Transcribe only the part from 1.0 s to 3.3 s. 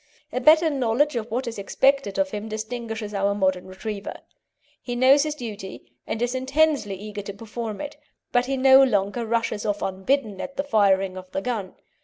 of what is expected of him distinguishes